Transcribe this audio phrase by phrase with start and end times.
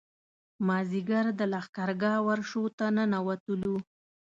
[0.67, 3.75] مازیګر د لښکرګاه ورشو ته ننوتلو.